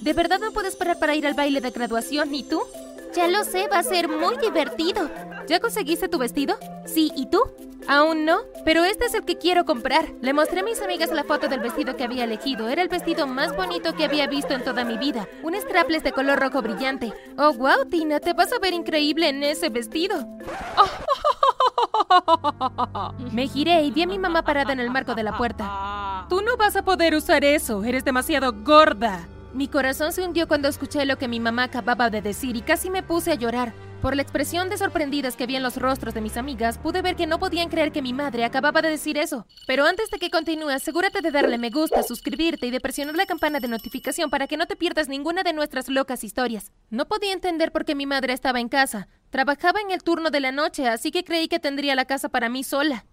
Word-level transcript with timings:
¿De 0.00 0.12
verdad 0.12 0.38
no 0.38 0.52
puedes 0.52 0.72
esperar 0.72 0.98
para 0.98 1.14
ir 1.14 1.26
al 1.26 1.34
baile 1.34 1.60
de 1.60 1.70
graduación? 1.70 2.34
¿Y 2.34 2.42
tú? 2.44 2.62
Ya 3.14 3.28
lo 3.28 3.44
sé, 3.44 3.66
va 3.68 3.78
a 3.78 3.82
ser 3.82 4.08
muy 4.08 4.36
divertido. 4.36 5.10
¿Ya 5.48 5.58
conseguiste 5.58 6.08
tu 6.08 6.18
vestido? 6.18 6.56
Sí, 6.84 7.12
¿y 7.16 7.26
tú? 7.26 7.40
Aún 7.88 8.24
no, 8.24 8.40
pero 8.64 8.84
este 8.84 9.06
es 9.06 9.14
el 9.14 9.24
que 9.24 9.38
quiero 9.38 9.64
comprar. 9.64 10.06
Le 10.20 10.32
mostré 10.32 10.60
a 10.60 10.64
mis 10.64 10.82
amigas 10.82 11.10
la 11.12 11.24
foto 11.24 11.48
del 11.48 11.60
vestido 11.60 11.96
que 11.96 12.04
había 12.04 12.24
elegido. 12.24 12.68
Era 12.68 12.82
el 12.82 12.88
vestido 12.88 13.26
más 13.26 13.56
bonito 13.56 13.94
que 13.94 14.04
había 14.04 14.26
visto 14.26 14.54
en 14.54 14.64
toda 14.64 14.84
mi 14.84 14.98
vida. 14.98 15.28
Un 15.42 15.54
strapless 15.54 16.02
de 16.02 16.12
color 16.12 16.38
rojo 16.38 16.62
brillante. 16.62 17.12
Oh, 17.38 17.52
wow, 17.52 17.84
Tina, 17.88 18.18
te 18.18 18.32
vas 18.32 18.52
a 18.52 18.58
ver 18.58 18.74
increíble 18.74 19.28
en 19.28 19.42
ese 19.44 19.68
vestido. 19.68 20.16
Me 23.32 23.48
giré 23.48 23.82
y 23.82 23.90
vi 23.90 24.02
a 24.02 24.06
mi 24.06 24.18
mamá 24.18 24.42
parada 24.42 24.72
en 24.72 24.80
el 24.80 24.90
marco 24.90 25.14
de 25.14 25.22
la 25.22 25.36
puerta. 25.36 26.26
Tú 26.28 26.42
no 26.42 26.56
vas 26.56 26.76
a 26.76 26.82
poder 26.82 27.14
usar 27.14 27.44
eso, 27.44 27.84
eres 27.84 28.04
demasiado 28.04 28.52
gorda. 28.52 29.28
Mi 29.54 29.68
corazón 29.68 30.12
se 30.12 30.24
hundió 30.24 30.48
cuando 30.48 30.68
escuché 30.68 31.04
lo 31.06 31.16
que 31.16 31.28
mi 31.28 31.40
mamá 31.40 31.64
acababa 31.64 32.10
de 32.10 32.20
decir 32.20 32.56
y 32.56 32.60
casi 32.60 32.90
me 32.90 33.02
puse 33.02 33.32
a 33.32 33.36
llorar. 33.36 33.72
Por 34.06 34.14
la 34.14 34.22
expresión 34.22 34.68
de 34.68 34.78
sorprendidas 34.78 35.34
que 35.34 35.48
vi 35.48 35.56
en 35.56 35.64
los 35.64 35.78
rostros 35.78 36.14
de 36.14 36.20
mis 36.20 36.36
amigas, 36.36 36.78
pude 36.78 37.02
ver 37.02 37.16
que 37.16 37.26
no 37.26 37.40
podían 37.40 37.68
creer 37.68 37.90
que 37.90 38.02
mi 38.02 38.12
madre 38.12 38.44
acababa 38.44 38.80
de 38.80 38.88
decir 38.88 39.18
eso. 39.18 39.48
Pero 39.66 39.84
antes 39.84 40.12
de 40.12 40.20
que 40.20 40.30
continúe, 40.30 40.68
asegúrate 40.68 41.22
de 41.22 41.32
darle 41.32 41.58
me 41.58 41.70
gusta, 41.70 42.04
suscribirte 42.04 42.68
y 42.68 42.70
de 42.70 42.78
presionar 42.78 43.16
la 43.16 43.26
campana 43.26 43.58
de 43.58 43.66
notificación 43.66 44.30
para 44.30 44.46
que 44.46 44.56
no 44.56 44.66
te 44.66 44.76
pierdas 44.76 45.08
ninguna 45.08 45.42
de 45.42 45.52
nuestras 45.52 45.88
locas 45.88 46.22
historias. 46.22 46.70
No 46.88 47.08
podía 47.08 47.32
entender 47.32 47.72
por 47.72 47.84
qué 47.84 47.96
mi 47.96 48.06
madre 48.06 48.32
estaba 48.32 48.60
en 48.60 48.68
casa. 48.68 49.08
Trabajaba 49.30 49.80
en 49.80 49.90
el 49.90 50.04
turno 50.04 50.30
de 50.30 50.38
la 50.38 50.52
noche, 50.52 50.86
así 50.86 51.10
que 51.10 51.24
creí 51.24 51.48
que 51.48 51.58
tendría 51.58 51.96
la 51.96 52.04
casa 52.04 52.28
para 52.28 52.48
mí 52.48 52.62
sola. 52.62 53.06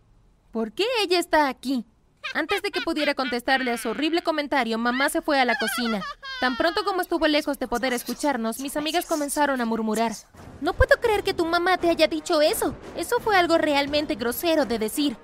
¿Por 0.51 0.73
qué 0.73 0.85
ella 1.01 1.17
está 1.17 1.47
aquí? 1.47 1.87
Antes 2.33 2.61
de 2.61 2.71
que 2.71 2.81
pudiera 2.81 3.13
contestarle 3.13 3.71
a 3.71 3.77
su 3.77 3.89
horrible 3.89 4.21
comentario, 4.21 4.77
mamá 4.77 5.09
se 5.09 5.21
fue 5.21 5.39
a 5.39 5.45
la 5.45 5.55
cocina. 5.55 6.01
Tan 6.39 6.57
pronto 6.57 6.83
como 6.83 7.01
estuvo 7.01 7.27
lejos 7.27 7.59
de 7.59 7.67
poder 7.67 7.93
escucharnos, 7.93 8.59
mis 8.59 8.75
amigas 8.75 9.05
comenzaron 9.05 9.61
a 9.61 9.65
murmurar. 9.65 10.13
No 10.61 10.73
puedo 10.73 10.99
creer 10.99 11.23
que 11.23 11.33
tu 11.33 11.45
mamá 11.45 11.77
te 11.77 11.89
haya 11.89 12.07
dicho 12.07 12.41
eso. 12.41 12.75
Eso 12.97 13.19
fue 13.19 13.37
algo 13.37 13.57
realmente 13.57 14.15
grosero 14.15 14.65
de 14.65 14.79
decir. 14.79 15.15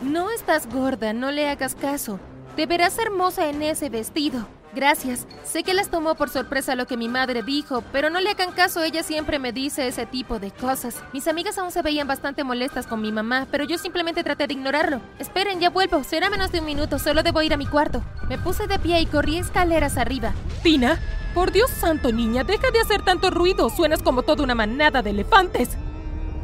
No 0.00 0.30
estás 0.30 0.66
gorda, 0.66 1.12
no 1.12 1.30
le 1.30 1.48
hagas 1.48 1.74
caso. 1.74 2.18
Te 2.56 2.66
verás 2.66 2.98
hermosa 2.98 3.48
en 3.48 3.62
ese 3.62 3.88
vestido. 3.88 4.46
Gracias. 4.74 5.26
Sé 5.44 5.62
que 5.62 5.72
las 5.72 5.88
tomó 5.88 6.16
por 6.16 6.30
sorpresa 6.30 6.74
lo 6.74 6.86
que 6.86 6.96
mi 6.96 7.08
madre 7.08 7.42
dijo, 7.44 7.84
pero 7.92 8.10
no 8.10 8.20
le 8.20 8.30
hagan 8.30 8.50
caso, 8.50 8.82
ella 8.82 9.04
siempre 9.04 9.38
me 9.38 9.52
dice 9.52 9.86
ese 9.86 10.04
tipo 10.04 10.40
de 10.40 10.50
cosas. 10.50 11.02
Mis 11.12 11.28
amigas 11.28 11.58
aún 11.58 11.70
se 11.70 11.82
veían 11.82 12.08
bastante 12.08 12.42
molestas 12.42 12.86
con 12.86 13.00
mi 13.00 13.12
mamá, 13.12 13.46
pero 13.52 13.62
yo 13.64 13.78
simplemente 13.78 14.24
traté 14.24 14.48
de 14.48 14.54
ignorarlo. 14.54 15.00
Esperen, 15.20 15.60
ya 15.60 15.70
vuelvo, 15.70 16.02
será 16.02 16.28
menos 16.28 16.50
de 16.50 16.58
un 16.58 16.66
minuto, 16.66 16.98
solo 16.98 17.22
debo 17.22 17.40
ir 17.42 17.54
a 17.54 17.56
mi 17.56 17.66
cuarto. 17.66 18.02
Me 18.28 18.36
puse 18.36 18.66
de 18.66 18.80
pie 18.80 19.00
y 19.00 19.06
corrí 19.06 19.38
escaleras 19.38 19.96
arriba. 19.96 20.32
Tina, 20.64 20.98
por 21.34 21.52
Dios 21.52 21.70
santo, 21.70 22.10
niña, 22.10 22.42
deja 22.42 22.70
de 22.72 22.80
hacer 22.80 23.02
tanto 23.02 23.30
ruido, 23.30 23.70
suenas 23.70 24.02
como 24.02 24.22
toda 24.22 24.42
una 24.42 24.56
manada 24.56 25.02
de 25.02 25.10
elefantes. 25.10 25.76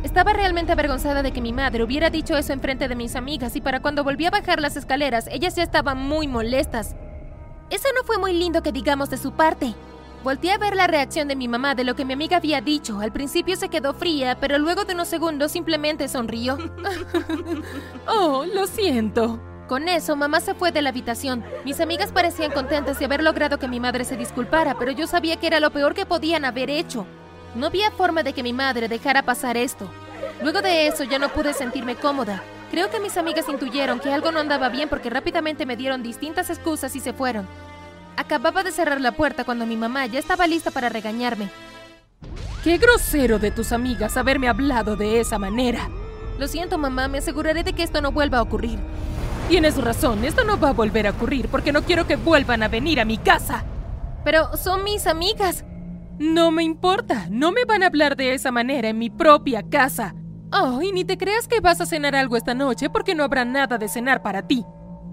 Estaba 0.05 0.33
realmente 0.33 0.73
avergonzada 0.73 1.23
de 1.23 1.33
que 1.33 1.43
mi 1.43 1.53
madre 1.53 1.83
hubiera 1.83 2.11
dicho 2.11 2.37
eso 2.37 2.53
enfrente 2.53 2.87
de 2.87 2.95
mis 2.95 3.17
amigas 3.17 3.57
y 3.57 3.61
para 3.61 3.81
cuando 3.81 4.05
volví 4.05 4.25
a 4.25 4.31
bajar 4.31 4.61
las 4.61 4.77
escaleras, 4.77 5.27
ellas 5.33 5.57
ya 5.57 5.63
estaban 5.65 5.99
muy 5.99 6.29
molestas. 6.29 6.95
Eso 7.71 7.89
no 7.95 8.03
fue 8.05 8.19
muy 8.19 8.33
lindo 8.33 8.63
que 8.63 8.73
digamos 8.73 9.11
de 9.11 9.17
su 9.17 9.33
parte. 9.33 9.75
Volté 10.25 10.51
a 10.51 10.59
ver 10.59 10.77
la 10.77 10.87
reacción 10.87 11.29
de 11.29 11.37
mi 11.37 11.49
mamá 11.49 11.75
de 11.75 11.85
lo 11.85 11.97
que 11.97 12.05
mi 12.05 12.13
amiga 12.13 12.37
había 12.37 12.61
dicho. 12.61 13.01
Al 13.01 13.13
principio 13.13 13.57
se 13.57 13.69
quedó 13.71 13.95
fría, 13.95 14.37
pero 14.39 14.59
luego 14.59 14.85
de 14.85 14.93
unos 14.93 15.09
segundos 15.09 15.53
simplemente 15.53 16.09
sonrió. 16.09 16.59
oh, 18.07 18.45
lo 18.45 18.67
siento. 18.67 19.41
Con 19.67 19.89
eso, 19.89 20.17
mamá 20.17 20.41
se 20.41 20.55
fue 20.55 20.73
de 20.73 20.83
la 20.83 20.91
habitación. 20.91 21.45
Mis 21.65 21.81
amigas 21.81 22.11
parecían 22.11 22.51
contentas 22.51 22.99
de 22.99 23.05
haber 23.05 23.23
logrado 23.23 23.59
que 23.59 23.69
mi 23.69 23.79
madre 23.79 24.05
se 24.05 24.17
disculpara, 24.17 24.77
pero 24.77 24.91
yo 24.91 25.07
sabía 25.07 25.37
que 25.37 25.47
era 25.47 25.61
lo 25.61 25.71
peor 25.71 25.95
que 25.95 26.05
podían 26.05 26.45
haber 26.45 26.71
hecho. 26.71 27.07
No 27.55 27.67
había 27.67 27.93
forma 27.93 28.25
de 28.25 28.33
que 28.33 28.43
mi 28.43 28.53
madre 28.53 28.89
dejara 28.89 29.23
pasar 29.23 29.57
esto. 29.57 29.89
Luego 30.43 30.61
de 30.61 30.89
eso 30.89 31.05
ya 31.05 31.19
no 31.19 31.29
pude 31.29 31.55
sentirme 31.55 31.95
cómoda. 31.95 32.43
Creo 32.71 32.91
que 32.91 33.01
mis 33.01 33.17
amigas 33.17 33.49
intuyeron 33.49 34.01
que 34.01 34.13
algo 34.13 34.31
no 34.31 34.41
andaba 34.41 34.69
bien 34.69 34.89
porque 34.89 35.11
rápidamente 35.11 35.67
me 35.67 35.77
dieron 35.77 36.03
distintas 36.03 36.51
excusas 36.51 36.95
y 36.95 37.01
se 37.01 37.13
fueron. 37.13 37.49
Acababa 38.21 38.63
de 38.63 38.71
cerrar 38.71 39.01
la 39.01 39.13
puerta 39.13 39.45
cuando 39.45 39.65
mi 39.65 39.79
mamá 39.79 40.05
ya 40.05 40.19
estaba 40.19 40.47
lista 40.47 40.71
para 40.71 40.91
regañarme. 40.91 41.49
Qué 42.63 42.77
grosero 42.77 43.39
de 43.39 43.51
tus 43.51 43.73
amigas 43.73 44.19
haberme 44.19 44.47
hablado 44.47 44.95
de 44.95 45.21
esa 45.21 45.39
manera. 45.39 45.89
Lo 46.39 46.47
siento, 46.47 46.77
mamá, 46.77 47.09
me 47.09 47.17
aseguraré 47.17 47.65
de 47.65 47.73
que 47.73 47.83
esto 47.83 48.03
no 48.03 48.13
vuelva 48.13 48.37
a 48.37 48.43
ocurrir. 48.43 48.79
Tienes 49.49 49.83
razón, 49.83 50.23
esto 50.27 50.45
no 50.45 50.61
va 50.61 50.69
a 50.69 50.75
volver 50.75 51.07
a 51.07 51.13
ocurrir 51.13 51.49
porque 51.49 51.73
no 51.73 51.81
quiero 51.81 52.07
que 52.07 52.17
vuelvan 52.17 52.63
a 52.63 52.69
venir 52.69 53.01
a 53.01 53.07
mi 53.07 53.17
casa. 53.17 53.65
Pero 54.23 54.55
son 54.59 54.85
mis 54.85 55.07
amigas. 55.07 55.65
No 56.19 56.51
me 56.51 56.63
importa, 56.63 57.27
no 57.31 57.53
me 57.53 57.65
van 57.65 57.83
a 57.83 57.87
hablar 57.87 58.17
de 58.17 58.35
esa 58.35 58.51
manera 58.51 58.91
en 58.91 58.99
mi 58.99 59.09
propia 59.09 59.63
casa. 59.63 60.15
Oh, 60.53 60.83
y 60.83 60.93
ni 60.93 61.07
te 61.07 61.17
creas 61.17 61.49
que 61.49 61.61
vas 61.61 61.81
a 61.81 61.87
cenar 61.87 62.15
algo 62.15 62.37
esta 62.37 62.53
noche 62.53 62.91
porque 62.91 63.15
no 63.15 63.25
habrá 63.25 63.47
nada 63.47 63.79
de 63.79 63.89
cenar 63.89 64.21
para 64.21 64.47
ti. 64.47 64.67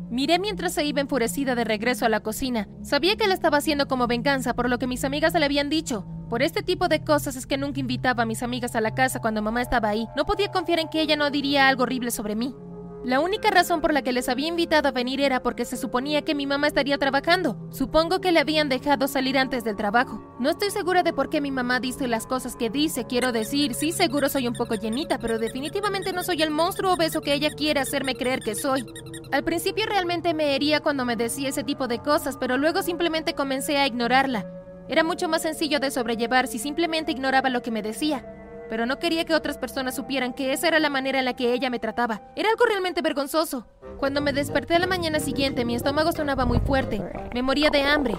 Miré 0.10 0.40
mientras 0.40 0.74
se 0.74 0.86
iba 0.86 1.02
enfurecida 1.02 1.54
de 1.56 1.66
regreso 1.66 2.06
a 2.06 2.10
la 2.10 2.22
cocina. 2.22 2.68
Sabía 2.82 3.18
que 3.18 3.28
la 3.28 3.34
estaba 3.34 3.58
haciendo 3.58 3.88
como 3.88 4.08
venganza 4.08 4.54
por 4.54 4.70
lo 4.70 4.80
que 4.80 4.88
mis 4.88 5.04
amigas 5.04 5.34
le 5.34 5.44
habían 5.44 5.70
dicho. 5.70 6.06
Por 6.30 6.44
este 6.44 6.62
tipo 6.62 6.88
de 6.88 7.04
cosas 7.04 7.36
es 7.36 7.46
que 7.46 7.58
nunca 7.58 7.80
invitaba 7.80 8.24
a 8.24 8.26
mis 8.26 8.44
amigas 8.44 8.76
a 8.76 8.82
la 8.82 8.96
casa 8.96 9.20
cuando 9.20 9.42
mamá 9.42 9.62
estaba 9.62 9.90
ahí. 9.90 10.08
No 10.16 10.26
podía 10.26 10.52
confiar 10.52 10.80
en 10.80 10.88
que 10.88 11.02
ella 11.02 11.16
no 11.16 11.30
diría 11.30 11.68
algo 11.68 11.84
horrible 11.84 12.12
sobre 12.12 12.36
mí. 12.36 12.56
La 13.04 13.20
única 13.20 13.52
razón 13.52 13.80
por 13.80 13.94
la 13.94 14.02
que 14.02 14.12
les 14.12 14.28
había 14.28 14.48
invitado 14.48 14.90
a 14.90 14.92
venir 14.92 15.22
era 15.22 15.42
porque 15.42 15.66
se 15.66 15.78
suponía 15.78 16.24
que 16.24 16.36
mi 16.36 16.46
mamá 16.46 16.68
estaría 16.68 16.98
trabajando. 16.98 17.58
Supongo 17.70 18.20
que 18.20 18.32
le 18.32 18.40
habían 18.40 18.70
dejado 18.70 19.08
salir 19.08 19.38
antes 19.38 19.64
del 19.64 19.76
trabajo. 19.76 20.36
No 20.40 20.50
estoy 20.50 20.72
segura 20.72 21.04
de 21.04 21.14
por 21.14 21.30
qué 21.30 21.40
mi 21.40 21.52
mamá 21.52 21.80
dice 21.80 22.08
las 22.08 22.26
cosas 22.26 22.56
que 22.56 22.70
dice. 22.70 23.06
Quiero 23.06 23.32
decir, 23.32 23.76
sí, 23.76 23.92
seguro 23.92 24.30
soy 24.30 24.48
un 24.48 24.56
poco 24.56 24.76
llenita, 24.76 25.20
pero 25.20 25.38
definitivamente 25.40 26.12
no 26.12 26.24
soy 26.24 26.42
el 26.42 26.50
monstruo 26.50 26.94
obeso 26.94 27.22
que 27.22 27.34
ella 27.34 27.52
quiere 27.52 27.80
hacerme 27.80 28.16
creer 28.16 28.40
que 28.40 28.56
soy. 28.56 28.86
Al 29.32 29.44
principio 29.44 29.86
realmente 29.86 30.34
me 30.34 30.56
hería 30.56 30.82
cuando 30.82 31.06
me 31.06 31.16
decía 31.16 31.50
ese 31.50 31.64
tipo 31.64 31.88
de 31.88 32.00
cosas, 32.00 32.38
pero 32.38 32.58
luego 32.58 32.82
simplemente 32.82 33.36
comencé 33.36 33.78
a 33.78 33.88
ignorarla. 33.88 34.46
Era 34.90 35.04
mucho 35.04 35.30
más 35.30 35.44
sencillo 35.44 35.80
de 35.80 35.92
sobrellevar 35.92 36.48
si 36.48 36.60
simplemente 36.60 37.12
ignoraba 37.12 37.50
lo 37.50 37.62
que 37.62 37.72
me 37.72 37.82
decía 37.82 38.26
pero 38.70 38.86
no 38.86 39.00
quería 39.00 39.26
que 39.26 39.34
otras 39.34 39.58
personas 39.58 39.96
supieran 39.96 40.34
que 40.34 40.54
esa 40.54 40.68
era 40.68 40.80
la 40.80 40.90
manera 40.90 41.20
en 41.20 41.26
la 41.26 41.36
que 41.36 41.54
ella 41.54 41.70
me 41.70 41.80
trataba. 41.80 42.22
Era 42.36 42.50
algo 42.50 42.66
realmente 42.66 43.02
vergonzoso. 43.02 43.68
Cuando 43.98 44.22
me 44.22 44.34
desperté 44.34 44.76
a 44.76 44.80
la 44.80 44.88
mañana 44.88 45.20
siguiente, 45.20 45.66
mi 45.66 45.76
estómago 45.76 46.12
sonaba 46.12 46.46
muy 46.46 46.60
fuerte. 46.60 47.02
Me 47.34 47.42
moría 47.42 47.70
de 47.70 47.84
hambre. 47.84 48.16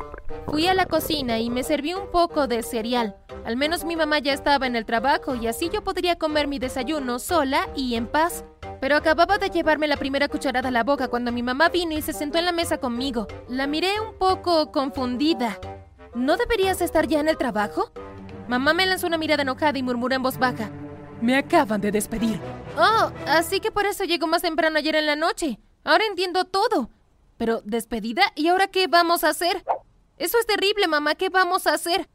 Fui 0.46 0.66
a 0.66 0.74
la 0.74 0.86
cocina 0.86 1.38
y 1.38 1.50
me 1.50 1.62
serví 1.62 1.94
un 1.94 2.10
poco 2.10 2.46
de 2.46 2.62
cereal. 2.62 3.16
Al 3.44 3.56
menos 3.56 3.84
mi 3.84 3.96
mamá 3.96 4.18
ya 4.18 4.32
estaba 4.32 4.66
en 4.66 4.76
el 4.76 4.84
trabajo 4.84 5.34
y 5.34 5.46
así 5.46 5.70
yo 5.72 5.84
podría 5.84 6.16
comer 6.16 6.48
mi 6.48 6.58
desayuno 6.58 7.18
sola 7.18 7.68
y 7.76 7.94
en 7.94 8.06
paz. 8.06 8.44
Pero 8.80 8.96
acababa 8.96 9.38
de 9.38 9.50
llevarme 9.50 9.88
la 9.88 9.96
primera 9.96 10.28
cucharada 10.28 10.68
a 10.68 10.72
la 10.72 10.84
boca 10.84 11.08
cuando 11.08 11.32
mi 11.32 11.42
mamá 11.42 11.68
vino 11.68 11.96
y 11.96 12.02
se 12.02 12.12
sentó 12.12 12.38
en 12.38 12.44
la 12.44 12.52
mesa 12.52 12.78
conmigo. 12.78 13.26
La 13.48 13.66
miré 13.66 14.00
un 14.00 14.16
poco 14.18 14.70
confundida. 14.70 15.58
¿No 16.14 16.36
deberías 16.36 16.80
estar 16.80 17.06
ya 17.06 17.20
en 17.20 17.28
el 17.28 17.36
trabajo? 17.36 17.90
Mamá 18.48 18.72
me 18.72 18.86
lanzó 18.86 19.06
una 19.06 19.18
mirada 19.18 19.42
enojada 19.42 19.78
y 19.78 19.82
murmuró 19.82 20.14
en 20.14 20.22
voz 20.22 20.38
baja. 20.38 20.70
Me 21.20 21.36
acaban 21.36 21.80
de 21.80 21.92
despedir. 21.92 22.40
Oh, 22.76 23.12
así 23.26 23.60
que 23.60 23.70
por 23.70 23.84
eso 23.84 24.04
llegó 24.04 24.26
más 24.26 24.42
temprano 24.42 24.78
ayer 24.78 24.96
en 24.96 25.06
la 25.06 25.16
noche. 25.16 25.58
Ahora 25.84 26.04
entiendo 26.06 26.44
todo. 26.44 26.90
Pero, 27.36 27.60
¿despedida? 27.64 28.22
¿Y 28.34 28.48
ahora 28.48 28.66
qué 28.68 28.86
vamos 28.86 29.22
a 29.22 29.28
hacer? 29.28 29.62
Eso 30.16 30.38
es 30.38 30.46
terrible, 30.46 30.88
mamá. 30.88 31.14
¿Qué 31.14 31.28
vamos 31.28 31.66
a 31.66 31.74
hacer? 31.74 32.08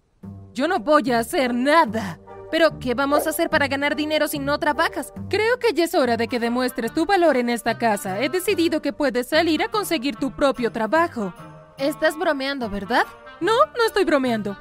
Yo 0.54 0.68
no 0.68 0.80
voy 0.80 1.12
a 1.12 1.20
hacer 1.20 1.54
nada. 1.54 2.20
Pero, 2.52 2.80
¿qué 2.80 2.94
vamos 2.94 3.26
a 3.26 3.30
hacer 3.30 3.50
para 3.50 3.68
ganar 3.68 3.96
dinero 3.96 4.28
si 4.28 4.40
no 4.40 4.60
trabajas? 4.60 5.14
Creo 5.30 5.60
que 5.60 5.74
ya 5.74 5.86
es 5.86 5.96
hora 5.96 6.18
de 6.18 6.28
que 6.28 6.40
demuestres 6.40 6.94
tu 6.94 7.06
valor 7.06 7.38
en 7.38 7.50
esta 7.50 7.78
casa. 7.78 8.20
He 8.22 8.30
decidido 8.30 8.82
que 8.82 8.94
puedes 8.94 9.30
salir 9.30 9.64
a 9.64 9.70
conseguir 9.70 10.16
tu 10.16 10.36
propio 10.36 10.72
trabajo. 10.72 11.34
Estás 11.78 12.18
bromeando, 12.18 12.70
¿verdad? 12.70 13.06
No, 13.40 13.54
no 13.78 13.86
estoy 13.86 14.06
bromeando. 14.06 14.58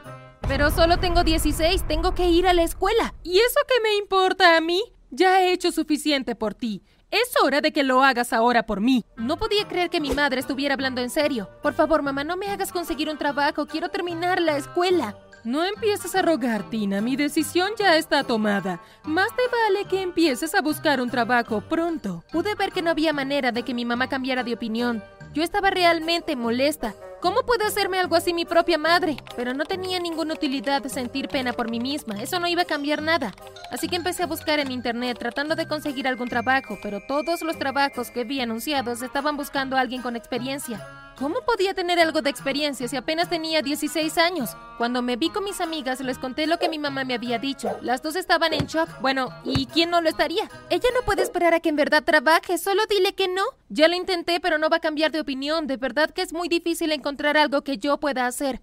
Pero 0.48 0.70
solo 0.70 0.98
tengo 0.98 1.24
16, 1.24 1.86
tengo 1.86 2.14
que 2.14 2.28
ir 2.28 2.46
a 2.46 2.52
la 2.52 2.62
escuela. 2.62 3.14
¿Y 3.22 3.38
eso 3.38 3.60
qué 3.68 3.80
me 3.82 3.96
importa 3.96 4.56
a 4.56 4.60
mí? 4.60 4.82
Ya 5.10 5.42
he 5.42 5.52
hecho 5.52 5.72
suficiente 5.72 6.34
por 6.34 6.54
ti. 6.54 6.82
Es 7.10 7.34
hora 7.42 7.60
de 7.60 7.72
que 7.72 7.82
lo 7.82 8.02
hagas 8.02 8.32
ahora 8.32 8.64
por 8.64 8.80
mí. 8.80 9.04
No 9.16 9.36
podía 9.36 9.68
creer 9.68 9.90
que 9.90 10.00
mi 10.00 10.12
madre 10.12 10.40
estuviera 10.40 10.74
hablando 10.74 11.02
en 11.02 11.10
serio. 11.10 11.50
Por 11.62 11.74
favor, 11.74 12.02
mamá, 12.02 12.24
no 12.24 12.38
me 12.38 12.48
hagas 12.48 12.72
conseguir 12.72 13.10
un 13.10 13.18
trabajo. 13.18 13.66
Quiero 13.66 13.90
terminar 13.90 14.40
la 14.40 14.56
escuela. 14.56 15.16
No 15.44 15.64
empieces 15.64 16.14
a 16.14 16.22
rogar, 16.22 16.70
Tina. 16.70 17.00
Mi 17.00 17.16
decisión 17.16 17.72
ya 17.78 17.96
está 17.96 18.24
tomada. 18.24 18.80
Más 19.04 19.28
te 19.36 19.42
vale 19.50 19.86
que 19.86 20.00
empieces 20.00 20.54
a 20.54 20.62
buscar 20.62 21.00
un 21.02 21.10
trabajo 21.10 21.60
pronto. 21.60 22.24
Pude 22.32 22.54
ver 22.54 22.72
que 22.72 22.80
no 22.80 22.90
había 22.90 23.12
manera 23.12 23.52
de 23.52 23.62
que 23.62 23.74
mi 23.74 23.84
mamá 23.84 24.08
cambiara 24.08 24.42
de 24.42 24.54
opinión. 24.54 25.02
Yo 25.32 25.42
estaba 25.42 25.70
realmente 25.70 26.36
molesta. 26.36 26.94
¿Cómo 27.22 27.42
puede 27.44 27.64
hacerme 27.64 27.98
algo 27.98 28.16
así 28.16 28.34
mi 28.34 28.44
propia 28.44 28.76
madre? 28.76 29.16
Pero 29.34 29.54
no 29.54 29.64
tenía 29.64 29.98
ninguna 29.98 30.34
utilidad 30.34 30.82
de 30.82 30.90
sentir 30.90 31.28
pena 31.28 31.54
por 31.54 31.70
mí 31.70 31.80
misma, 31.80 32.20
eso 32.20 32.38
no 32.38 32.48
iba 32.48 32.62
a 32.62 32.66
cambiar 32.66 33.00
nada. 33.00 33.32
Así 33.70 33.88
que 33.88 33.96
empecé 33.96 34.24
a 34.24 34.26
buscar 34.26 34.58
en 34.58 34.70
internet 34.70 35.16
tratando 35.18 35.54
de 35.54 35.66
conseguir 35.66 36.06
algún 36.06 36.28
trabajo, 36.28 36.78
pero 36.82 37.00
todos 37.00 37.40
los 37.42 37.58
trabajos 37.58 38.10
que 38.10 38.24
vi 38.24 38.40
anunciados 38.40 39.00
estaban 39.00 39.36
buscando 39.36 39.76
a 39.76 39.80
alguien 39.80 40.02
con 40.02 40.16
experiencia. 40.16 41.01
¿Cómo 41.18 41.42
podía 41.42 41.74
tener 41.74 42.00
algo 42.00 42.22
de 42.22 42.30
experiencia 42.30 42.88
si 42.88 42.96
apenas 42.96 43.28
tenía 43.28 43.60
16 43.60 44.16
años? 44.18 44.56
Cuando 44.78 45.02
me 45.02 45.16
vi 45.16 45.28
con 45.28 45.44
mis 45.44 45.60
amigas 45.60 46.00
les 46.00 46.18
conté 46.18 46.46
lo 46.46 46.58
que 46.58 46.68
mi 46.68 46.78
mamá 46.78 47.04
me 47.04 47.14
había 47.14 47.38
dicho. 47.38 47.76
Las 47.82 48.02
dos 48.02 48.16
estaban 48.16 48.54
en 48.54 48.66
shock. 48.66 48.88
Bueno, 49.00 49.28
¿y 49.44 49.66
quién 49.66 49.90
no 49.90 50.00
lo 50.00 50.08
estaría? 50.08 50.48
Ella 50.70 50.88
no 50.94 51.02
puede 51.04 51.22
esperar 51.22 51.52
a 51.54 51.60
que 51.60 51.68
en 51.68 51.76
verdad 51.76 52.02
trabaje, 52.02 52.56
solo 52.56 52.86
dile 52.86 53.14
que 53.14 53.28
no. 53.28 53.42
Ya 53.68 53.88
lo 53.88 53.94
intenté, 53.94 54.40
pero 54.40 54.58
no 54.58 54.70
va 54.70 54.78
a 54.78 54.80
cambiar 54.80 55.12
de 55.12 55.20
opinión. 55.20 55.66
De 55.66 55.76
verdad 55.76 56.10
que 56.10 56.22
es 56.22 56.32
muy 56.32 56.48
difícil 56.48 56.90
encontrar 56.92 57.36
algo 57.36 57.62
que 57.62 57.76
yo 57.76 57.98
pueda 57.98 58.26
hacer. 58.26 58.62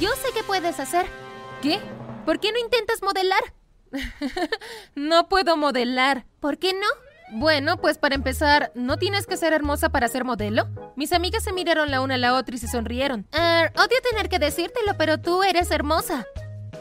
Yo 0.00 0.10
sé 0.16 0.28
qué 0.34 0.42
puedes 0.42 0.80
hacer. 0.80 1.06
¿Qué? 1.62 1.78
¿Por 2.26 2.40
qué 2.40 2.52
no 2.52 2.58
intentas 2.58 3.02
modelar? 3.02 3.54
no 4.96 5.28
puedo 5.28 5.56
modelar. 5.56 6.26
¿Por 6.40 6.58
qué 6.58 6.72
no? 6.72 7.07
Bueno, 7.30 7.76
pues 7.76 7.98
para 7.98 8.14
empezar, 8.14 8.72
¿no 8.74 8.96
tienes 8.96 9.26
que 9.26 9.36
ser 9.36 9.52
hermosa 9.52 9.90
para 9.90 10.08
ser 10.08 10.24
modelo? 10.24 10.68
Mis 10.96 11.12
amigas 11.12 11.44
se 11.44 11.52
miraron 11.52 11.90
la 11.90 12.00
una 12.00 12.14
a 12.14 12.18
la 12.18 12.34
otra 12.34 12.54
y 12.54 12.58
se 12.58 12.68
sonrieron. 12.68 13.26
Ah, 13.32 13.70
odio 13.76 13.98
tener 14.10 14.28
que 14.28 14.38
decírtelo, 14.38 14.96
pero 14.96 15.18
tú 15.18 15.42
eres 15.42 15.70
hermosa. 15.70 16.26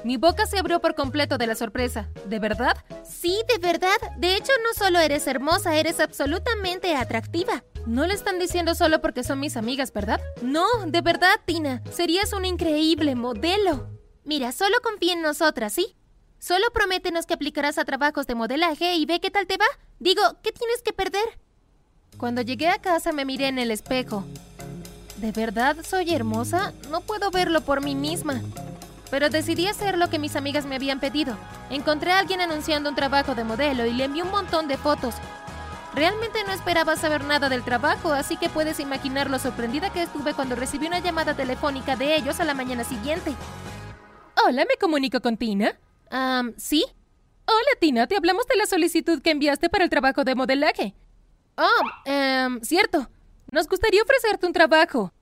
Mi 0.03 0.15
boca 0.15 0.45
se 0.45 0.57
abrió 0.57 0.79
por 0.79 0.95
completo 0.95 1.37
de 1.37 1.47
la 1.47 1.55
sorpresa. 1.55 2.09
¿De 2.25 2.39
verdad? 2.39 2.77
Sí, 3.03 3.41
de 3.49 3.57
verdad. 3.57 3.97
De 4.17 4.35
hecho, 4.35 4.53
no 4.63 4.73
solo 4.73 4.99
eres 4.99 5.27
hermosa, 5.27 5.75
eres 5.75 5.99
absolutamente 5.99 6.95
atractiva. 6.95 7.63
No 7.85 8.05
le 8.07 8.13
están 8.13 8.39
diciendo 8.39 8.73
solo 8.73 9.01
porque 9.01 9.23
son 9.23 9.39
mis 9.41 9.57
amigas, 9.57 9.91
¿verdad? 9.91 10.21
No, 10.41 10.65
de 10.85 11.01
verdad, 11.01 11.35
Tina. 11.45 11.81
Serías 11.91 12.31
un 12.31 12.45
increíble 12.45 13.15
modelo. 13.15 13.89
Mira, 14.23 14.51
solo 14.51 14.77
confía 14.81 15.13
en 15.13 15.21
nosotras, 15.21 15.73
¿sí? 15.73 15.96
Solo 16.39 16.65
prométenos 16.73 17.25
que 17.25 17.33
aplicarás 17.33 17.77
a 17.77 17.85
trabajos 17.85 18.27
de 18.27 18.35
modelaje 18.35 18.95
y 18.95 19.05
ve 19.05 19.19
qué 19.19 19.31
tal 19.31 19.47
te 19.47 19.57
va. 19.57 19.65
Digo, 19.99 20.21
¿qué 20.43 20.51
tienes 20.51 20.81
que 20.83 20.93
perder? 20.93 21.39
Cuando 22.17 22.41
llegué 22.41 22.69
a 22.69 22.79
casa 22.79 23.11
me 23.11 23.25
miré 23.25 23.47
en 23.47 23.59
el 23.59 23.71
espejo. 23.71 24.23
¿De 25.17 25.31
verdad 25.31 25.77
soy 25.83 26.13
hermosa? 26.13 26.73
No 26.91 27.01
puedo 27.01 27.31
verlo 27.31 27.61
por 27.61 27.83
mí 27.83 27.95
misma. 27.95 28.41
Pero 29.09 29.29
decidí 29.29 29.67
hacer 29.67 29.97
lo 29.97 30.09
que 30.09 30.19
mis 30.19 30.35
amigas 30.35 30.65
me 30.65 30.75
habían 30.75 30.99
pedido. 30.99 31.37
Encontré 31.69 32.11
a 32.11 32.19
alguien 32.19 32.41
anunciando 32.41 32.89
un 32.89 32.95
trabajo 32.95 33.33
de 33.33 33.43
modelo 33.43 33.85
y 33.85 33.93
le 33.93 34.03
envié 34.03 34.21
un 34.21 34.31
montón 34.31 34.67
de 34.67 34.77
fotos. 34.77 35.15
Realmente 35.95 36.43
no 36.45 36.51
esperaba 36.51 36.95
saber 36.95 37.23
nada 37.23 37.49
del 37.49 37.63
trabajo, 37.63 38.11
así 38.11 38.37
que 38.37 38.49
puedes 38.49 38.79
imaginar 38.79 39.31
lo 39.31 39.39
sorprendida 39.39 39.91
que 39.91 40.03
estuve 40.03 40.35
cuando 40.35 40.55
recibí 40.55 40.85
una 40.85 40.99
llamada 40.99 41.33
telefónica 41.33 41.95
de 41.95 42.15
ellos 42.15 42.39
a 42.39 42.45
la 42.45 42.53
mañana 42.53 42.83
siguiente. 42.83 43.33
Hola, 44.45 44.65
¿me 44.69 44.77
comunico 44.79 45.19
con 45.21 45.37
Tina? 45.37 45.79
Um, 46.11 46.53
¿sí? 46.57 46.85
Hola, 47.45 47.79
Tina, 47.79 48.07
te 48.07 48.15
hablamos 48.15 48.45
de 48.47 48.55
la 48.55 48.65
solicitud 48.65 49.21
que 49.21 49.31
enviaste 49.31 49.69
para 49.69 49.83
el 49.83 49.89
trabajo 49.89 50.23
de 50.23 50.35
modelaje. 50.35 50.95
Oh, 51.57 52.09
um, 52.09 52.61
cierto. 52.61 53.09
Nos 53.51 53.67
gustaría 53.67 54.03
ofrecerte 54.03 54.45
un 54.45 54.53
trabajo. 54.53 55.13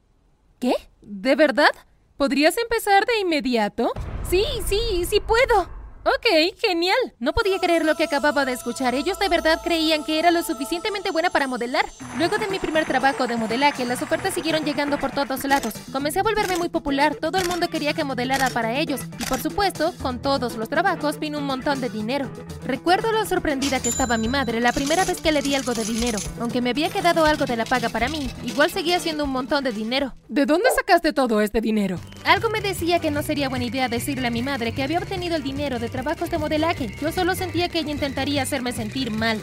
¿Qué? 0.60 0.74
¿De 1.02 1.36
verdad? 1.36 1.72
¿Podrías 2.18 2.58
empezar 2.58 3.06
de 3.06 3.20
inmediato? 3.20 3.92
Sí, 4.30 4.44
sí, 4.66 5.06
sí 5.06 5.20
puedo. 5.20 5.75
Ok, 6.08 6.56
genial. 6.60 6.96
No 7.18 7.34
podía 7.34 7.58
creer 7.58 7.84
lo 7.84 7.96
que 7.96 8.04
acababa 8.04 8.46
de 8.46 8.52
escuchar. 8.52 8.94
Ellos 8.94 9.18
de 9.18 9.28
verdad 9.28 9.60
creían 9.64 10.04
que 10.04 10.20
era 10.20 10.30
lo 10.30 10.44
suficientemente 10.44 11.10
buena 11.10 11.32
para 11.32 11.48
modelar. 11.48 11.84
Luego 12.20 12.38
de 12.38 12.48
mi 12.48 12.60
primer 12.60 12.86
trabajo 12.86 13.26
de 13.26 13.38
modelaje, 13.38 13.86
las 13.86 14.04
ofertas 14.04 14.36
siguieron 14.36 14.64
llegando 14.64 15.00
por 15.00 15.10
todos 15.10 15.44
lados. 15.46 15.74
Comencé 15.92 16.20
a 16.20 16.24
volverme 16.24 16.58
muy 16.58 16.70
popular. 16.70 17.16
Todo 17.16 17.40
el 17.40 17.48
mundo 17.48 17.70
quería 17.70 17.96
que 17.96 18.04
modelara 18.04 18.52
para 18.52 18.78
ellos. 18.78 19.02
Y 19.18 19.24
por 19.26 19.42
supuesto, 19.42 19.96
con 20.00 20.22
todos 20.22 20.58
los 20.58 20.70
trabajos 20.70 21.18
vino 21.18 21.40
un 21.40 21.46
montón 21.46 21.82
de 21.82 21.90
dinero. 21.90 22.30
Recuerdo 22.64 23.12
lo 23.12 23.26
sorprendida 23.26 23.80
que 23.80 23.90
estaba 23.90 24.20
mi 24.20 24.28
madre 24.28 24.62
la 24.62 24.74
primera 24.74 25.06
vez 25.06 25.20
que 25.22 25.32
le 25.32 25.42
di 25.42 25.56
algo 25.56 25.74
de 25.74 25.86
dinero. 25.86 26.20
Aunque 26.40 26.62
me 26.62 26.70
había 26.70 26.92
quedado 26.92 27.26
algo 27.26 27.48
de 27.48 27.56
la 27.56 27.66
paga 27.66 27.90
para 27.90 28.10
mí, 28.10 28.30
igual 28.44 28.70
seguía 28.70 29.00
siendo 29.00 29.24
un 29.24 29.32
montón 29.32 29.64
de 29.64 29.72
dinero. 29.72 30.14
¿De 30.36 30.46
dónde 30.46 30.70
sacaste 30.76 31.14
todo 31.14 31.40
este 31.40 31.62
dinero? 31.62 31.98
Algo 32.26 32.50
me 32.50 32.60
decía 32.60 33.00
que 33.00 33.10
no 33.10 33.24
sería 33.24 33.48
buena 33.48 33.64
idea 33.64 33.88
decirle 33.88 34.28
a 34.28 34.32
mi 34.32 34.42
madre 34.42 34.74
que 34.74 34.84
había 34.84 35.00
obtenido 35.00 35.38
el 35.38 35.44
dinero 35.44 35.80
de 35.80 35.88
trabajos 35.88 36.30
de 36.30 36.38
modelaje. 36.38 36.94
Yo 37.00 37.14
solo 37.14 37.36
sentía 37.36 37.70
que 37.70 37.80
ella 37.80 37.92
intentaría 37.92 38.42
hacerme 38.42 38.74
sentir 38.74 39.12
mal. 39.12 39.40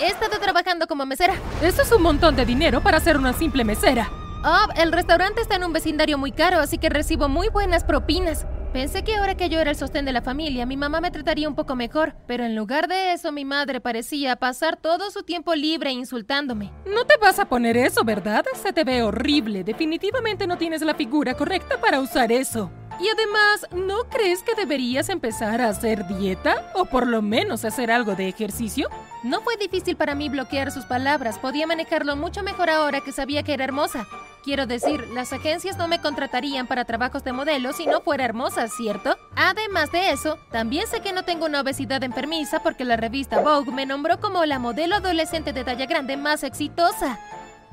He 0.00 0.06
estado 0.06 0.40
trabajando 0.40 0.86
como 0.86 1.04
mesera. 1.04 1.34
Eso 1.60 1.82
es 1.82 1.92
un 1.92 2.00
montón 2.00 2.34
de 2.34 2.46
dinero 2.46 2.82
para 2.82 2.98
ser 2.98 3.18
una 3.18 3.34
simple 3.34 3.62
mesera. 3.62 4.10
Oh, 4.42 4.68
el 4.76 4.92
restaurante 4.92 5.42
está 5.42 5.56
en 5.56 5.64
un 5.64 5.74
vecindario 5.74 6.16
muy 6.16 6.32
caro, 6.32 6.60
así 6.60 6.78
que 6.78 6.88
recibo 6.88 7.28
muy 7.28 7.50
buenas 7.50 7.84
propinas. 7.84 8.46
Pensé 8.72 9.04
que 9.04 9.16
ahora 9.16 9.34
que 9.34 9.50
yo 9.50 9.60
era 9.60 9.70
el 9.70 9.76
sostén 9.76 10.06
de 10.06 10.14
la 10.14 10.22
familia, 10.22 10.64
mi 10.64 10.78
mamá 10.78 11.02
me 11.02 11.10
trataría 11.10 11.46
un 11.46 11.54
poco 11.54 11.76
mejor, 11.76 12.14
pero 12.26 12.44
en 12.44 12.56
lugar 12.56 12.88
de 12.88 13.12
eso, 13.12 13.30
mi 13.30 13.44
madre 13.44 13.82
parecía 13.82 14.36
pasar 14.36 14.78
todo 14.78 15.10
su 15.10 15.24
tiempo 15.24 15.54
libre 15.54 15.92
insultándome. 15.92 16.72
No 16.86 17.04
te 17.04 17.18
vas 17.18 17.38
a 17.38 17.44
poner 17.44 17.76
eso, 17.76 18.02
¿verdad? 18.02 18.46
Se 18.54 18.72
te 18.72 18.84
ve 18.84 19.02
horrible. 19.02 19.62
Definitivamente 19.62 20.46
no 20.46 20.56
tienes 20.56 20.80
la 20.80 20.94
figura 20.94 21.34
correcta 21.34 21.78
para 21.82 22.00
usar 22.00 22.32
eso. 22.32 22.70
Y 22.98 23.08
además, 23.08 23.66
¿no 23.72 24.08
crees 24.08 24.42
que 24.42 24.54
deberías 24.54 25.10
empezar 25.10 25.60
a 25.60 25.68
hacer 25.68 26.06
dieta? 26.06 26.70
¿O 26.74 26.86
por 26.86 27.06
lo 27.06 27.20
menos 27.20 27.66
hacer 27.66 27.90
algo 27.90 28.14
de 28.14 28.28
ejercicio? 28.28 28.88
No 29.22 29.42
fue 29.42 29.58
difícil 29.58 29.96
para 29.96 30.14
mí 30.14 30.30
bloquear 30.30 30.70
sus 30.70 30.86
palabras, 30.86 31.38
podía 31.38 31.66
manejarlo 31.66 32.16
mucho 32.16 32.42
mejor 32.42 32.70
ahora 32.70 33.02
que 33.02 33.12
sabía 33.12 33.42
que 33.42 33.52
era 33.52 33.64
hermosa. 33.64 34.06
Quiero 34.42 34.66
decir, 34.66 35.06
las 35.10 35.32
agencias 35.32 35.76
no 35.76 35.86
me 35.86 36.00
contratarían 36.00 36.66
para 36.66 36.84
trabajos 36.84 37.22
de 37.22 37.32
modelo 37.32 37.72
si 37.72 37.86
no 37.86 38.00
fuera 38.00 38.24
hermosa, 38.24 38.66
¿cierto? 38.66 39.16
Además 39.36 39.92
de 39.92 40.10
eso, 40.10 40.36
también 40.50 40.88
sé 40.88 41.00
que 41.00 41.12
no 41.12 41.22
tengo 41.22 41.46
una 41.46 41.60
obesidad 41.60 42.02
enfermiza 42.02 42.60
porque 42.60 42.84
la 42.84 42.96
revista 42.96 43.40
Vogue 43.40 43.70
me 43.70 43.86
nombró 43.86 44.18
como 44.20 44.44
la 44.44 44.58
modelo 44.58 44.96
adolescente 44.96 45.52
de 45.52 45.62
talla 45.62 45.86
grande 45.86 46.16
más 46.16 46.42
exitosa. 46.42 47.20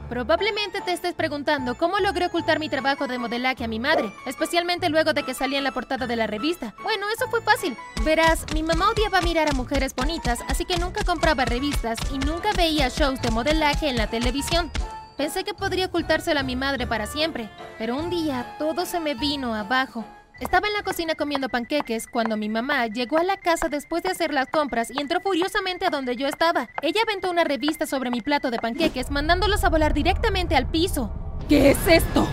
Probablemente 0.10 0.82
te 0.82 0.92
estés 0.92 1.16
preguntando 1.16 1.76
cómo 1.76 2.00
logré 2.00 2.28
ocultar 2.28 2.60
mi 2.60 2.70
trabajo 2.70 3.08
de 3.08 3.18
modelaje 3.18 3.64
a 3.64 3.68
mi 3.68 3.80
madre, 3.80 4.12
especialmente 4.28 4.90
luego 4.90 5.14
de 5.14 5.24
que 5.24 5.34
salí 5.34 5.56
en 5.56 5.64
la 5.64 5.72
portada 5.72 6.06
de 6.06 6.16
la 6.16 6.28
revista. 6.28 6.76
Bueno, 6.84 7.08
eso 7.16 7.28
fue 7.30 7.42
fácil. 7.42 7.76
Verás, 8.04 8.46
mi 8.54 8.62
mamá 8.62 8.90
odiaba 8.90 9.22
mirar 9.22 9.50
a 9.50 9.54
mujeres 9.54 9.96
bonitas, 9.96 10.40
así 10.48 10.66
que 10.66 10.78
nunca 10.78 11.04
compraba 11.04 11.46
revistas 11.46 11.98
y 12.12 12.20
nunca 12.20 12.52
veía 12.56 12.90
shows 12.90 13.22
de 13.22 13.32
modelaje 13.32 13.90
en 13.90 13.98
la 13.98 14.08
televisión. 14.08 14.72
Pensé 15.20 15.44
que 15.44 15.54
podría 15.54 15.88
ocultárselo 15.88 16.40
a 16.40 16.44
mi 16.44 16.56
madre 16.56 16.88
para 16.88 17.06
siempre, 17.06 17.50
pero 17.78 17.98
un 17.98 18.10
día 18.10 18.56
todo 18.58 18.86
se 18.86 19.02
me 19.02 19.16
vino 19.16 19.54
abajo. 19.54 20.06
Estaba 20.40 20.68
en 20.70 20.74
la 20.74 20.82
cocina 20.82 21.14
comiendo 21.14 21.50
panqueques 21.50 22.08
cuando 22.08 22.38
mi 22.38 22.48
mamá 22.48 22.88
llegó 22.88 23.18
a 23.18 23.26
la 23.26 23.36
casa 23.36 23.68
después 23.68 24.02
de 24.02 24.12
hacer 24.12 24.34
las 24.34 24.48
compras 24.48 24.90
y 24.90 25.02
entró 25.02 25.20
furiosamente 25.20 25.86
a 25.86 25.90
donde 25.90 26.16
yo 26.16 26.26
estaba. 26.26 26.70
Ella 26.82 27.02
aventó 27.06 27.30
una 27.30 27.44
revista 27.44 27.86
sobre 27.86 28.12
mi 28.12 28.22
plato 28.22 28.50
de 28.50 28.60
panqueques, 28.60 29.12
mandándolos 29.12 29.66
a 29.66 29.70
volar 29.70 29.94
directamente 29.94 30.56
al 30.56 30.68
piso. 30.68 31.12
¿Qué 31.50 31.72
es 31.72 31.86
esto? 31.86 32.26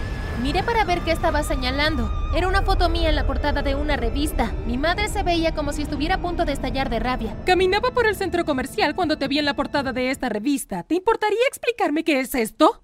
Miré 0.42 0.62
para 0.62 0.84
ver 0.84 1.00
qué 1.00 1.12
estaba 1.12 1.42
señalando. 1.42 2.10
Era 2.34 2.46
una 2.46 2.62
foto 2.62 2.88
mía 2.88 3.08
en 3.08 3.16
la 3.16 3.26
portada 3.26 3.62
de 3.62 3.74
una 3.74 3.96
revista. 3.96 4.52
Mi 4.66 4.76
madre 4.76 5.08
se 5.08 5.22
veía 5.22 5.54
como 5.54 5.72
si 5.72 5.82
estuviera 5.82 6.16
a 6.16 6.20
punto 6.20 6.44
de 6.44 6.52
estallar 6.52 6.90
de 6.90 6.98
rabia. 6.98 7.34
Caminaba 7.46 7.90
por 7.92 8.06
el 8.06 8.16
centro 8.16 8.44
comercial 8.44 8.94
cuando 8.94 9.16
te 9.16 9.28
vi 9.28 9.38
en 9.38 9.46
la 9.46 9.54
portada 9.54 9.92
de 9.92 10.10
esta 10.10 10.28
revista. 10.28 10.82
¿Te 10.82 10.94
importaría 10.94 11.38
explicarme 11.48 12.04
qué 12.04 12.20
es 12.20 12.34
esto? 12.34 12.82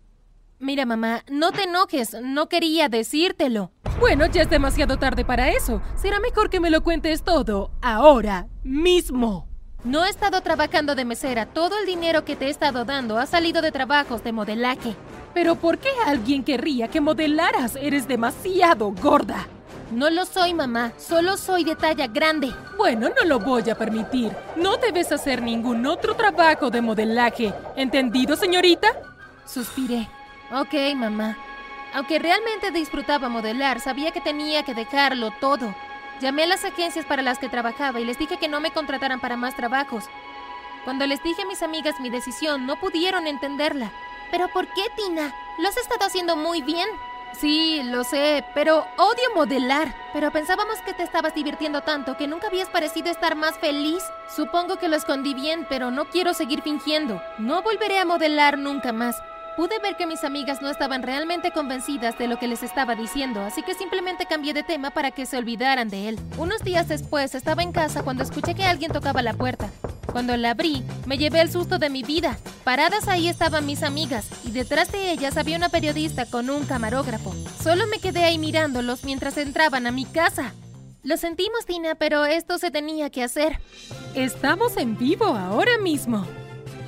Mira, 0.59 0.87
mamá, 0.87 1.25
no 1.31 1.53
te 1.53 1.65
enojes, 1.65 2.17
no 2.23 2.49
quería 2.49 2.88
decírtelo. 2.88 3.73
Bueno, 4.00 4.27
ya 4.27 4.43
es 4.43 4.50
demasiado 4.50 4.97
tarde 4.97 5.25
para 5.25 5.50
eso. 5.50 5.83
Será 5.97 6.21
mejor 6.21 6.49
que 6.49 6.61
me 6.61 6.71
lo 6.71 6.83
cuentes 6.83 7.23
todo, 7.23 7.71
ahora 7.83 8.49
mismo. 8.62 9.49
No 9.85 10.05
he 10.05 10.09
estado 10.09 10.41
trabajando 10.41 10.95
de 10.95 11.05
mesera. 11.05 11.47
Todo 11.47 11.79
el 11.79 11.87
dinero 11.87 12.25
que 12.25 12.37
te 12.37 12.47
he 12.47 12.50
estado 12.50 12.85
dando 12.85 13.19
ha 13.19 13.27
salido 13.27 13.61
de 13.61 13.73
trabajos 13.73 14.23
de 14.23 14.33
modelaje. 14.33 14.95
Pero 15.35 15.55
¿por 15.55 15.79
qué 15.79 15.89
alguien 16.07 16.45
querría 16.45 16.89
que 16.89 17.01
modelaras? 17.01 17.77
Eres 17.77 18.07
demasiado 18.07 18.93
gorda. 18.93 19.47
No 19.91 20.09
lo 20.09 20.25
soy, 20.25 20.55
mamá. 20.55 20.93
Solo 20.97 21.37
soy 21.37 21.65
de 21.65 21.77
talla 21.77 22.07
grande. 22.07 22.51
Bueno, 22.79 23.09
no 23.09 23.25
lo 23.27 23.39
voy 23.39 23.69
a 23.69 23.75
permitir. 23.75 24.33
No 24.57 24.77
debes 24.79 25.12
hacer 25.12 25.43
ningún 25.43 25.87
otro 25.87 26.15
trabajo 26.15 26.71
de 26.71 26.81
modelaje. 26.81 27.53
¿Entendido, 27.77 28.37
señorita? 28.37 28.89
Suspiré. 29.45 30.09
Ok, 30.51 30.75
mamá. 30.97 31.37
Aunque 31.95 32.19
realmente 32.19 32.71
disfrutaba 32.71 33.29
modelar, 33.29 33.81
sabía 33.81 34.12
que 34.12 34.21
tenía 34.23 34.62
que 34.62 34.75
dejarlo 34.75 35.31
todo. 35.41 35.75
Llamé 36.21 36.45
a 36.45 36.47
las 36.47 36.65
agencias 36.65 37.05
para 37.05 37.21
las 37.21 37.39
que 37.39 37.51
trabajaba 37.51 38.01
y 38.01 38.05
les 38.07 38.19
dije 38.19 38.39
que 38.39 38.49
no 38.49 38.61
me 38.61 38.71
contrataran 38.71 39.21
para 39.21 39.37
más 39.37 39.55
trabajos. 39.57 40.05
Cuando 40.85 41.07
les 41.07 41.23
dije 41.23 41.43
a 41.43 41.47
mis 41.47 41.62
amigas 41.62 42.01
mi 42.01 42.09
decisión, 42.09 42.67
no 42.67 42.77
pudieron 42.77 43.27
entenderla. 43.27 43.93
¿Pero 44.33 44.49
por 44.49 44.67
qué, 44.69 44.85
Tina? 44.97 45.33
Lo 45.59 45.69
has 45.69 45.77
estado 45.77 46.07
haciendo 46.07 46.37
muy 46.37 46.62
bien. 46.62 46.89
Sí, 47.39 47.83
lo 47.85 48.03
sé, 48.03 48.45
pero 48.55 48.87
odio 48.97 49.35
modelar. 49.35 49.95
Pero 50.15 50.31
pensábamos 50.31 50.81
que 50.81 50.95
te 50.95 51.03
estabas 51.03 51.35
divirtiendo 51.35 51.83
tanto 51.83 52.17
que 52.17 52.27
nunca 52.27 52.47
habías 52.47 52.71
parecido 52.71 53.11
estar 53.11 53.37
más 53.37 53.59
feliz. 53.59 54.03
Supongo 54.35 54.77
que 54.77 54.89
lo 54.89 54.97
escondí 54.97 55.35
bien, 55.35 55.67
pero 55.69 55.91
no 55.91 56.07
quiero 56.07 56.33
seguir 56.33 56.62
fingiendo. 56.62 57.23
No 57.39 57.62
volveré 57.62 57.99
a 57.99 58.07
modelar 58.07 58.59
nunca 58.59 58.91
más. 58.91 59.17
Pude 59.55 59.79
ver 59.81 59.97
que 59.97 60.07
mis 60.07 60.25
amigas 60.25 60.62
no 60.62 60.71
estaban 60.71 61.03
realmente 61.03 61.51
convencidas 61.51 62.17
de 62.17 62.27
lo 62.27 62.39
que 62.39 62.49
les 62.49 62.62
estaba 62.62 62.95
diciendo, 62.95 63.43
así 63.43 63.62
que 63.62 63.75
simplemente 63.75 64.25
cambié 64.25 64.55
de 64.55 64.62
tema 64.62 64.91
para 64.93 65.11
que 65.11 65.27
se 65.27 65.37
olvidaran 65.37 65.91
de 65.91 66.09
él. 66.09 66.19
Unos 66.39 66.62
días 66.62 66.89
después 66.89 67.35
estaba 67.35 67.62
en 67.62 67.73
casa 67.73 68.03
cuando 68.03 68.23
escuché 68.23 68.55
que 68.55 68.65
alguien 68.65 68.93
tocaba 68.93 69.21
la 69.21 69.35
puerta. 69.35 69.69
Cuando 70.12 70.37
la 70.37 70.50
abrí, 70.50 70.85
me 71.07 71.16
llevé 71.16 71.40
el 71.40 71.50
susto 71.50 71.78
de 71.78 71.88
mi 71.88 72.02
vida. 72.02 72.37
Paradas 72.64 73.09
ahí 73.09 73.28
estaban 73.28 73.64
mis 73.64 73.83
amigas 73.83 74.28
y 74.45 74.50
detrás 74.50 74.92
de 74.92 75.11
ellas 75.11 75.38
había 75.38 75.57
una 75.57 75.71
periodista 75.71 76.26
con 76.26 76.50
un 76.50 76.64
camarógrafo. 76.66 77.35
Solo 77.62 77.87
me 77.87 77.99
quedé 77.99 78.25
ahí 78.25 78.38
mirándolos 78.38 79.04
mientras 79.04 79.38
entraban 79.38 79.87
a 79.87 79.90
mi 79.90 80.04
casa. 80.04 80.52
Lo 81.02 81.16
sentimos, 81.16 81.64
Tina, 81.66 81.95
pero 81.95 82.26
esto 82.26 82.59
se 82.59 82.71
tenía 82.71 83.11
que 83.11 83.25
hacer. 83.25 83.59
Estamos 84.14 84.76
en 84.76 84.97
vivo 84.99 85.25
ahora 85.25 85.78
mismo. 85.78 86.26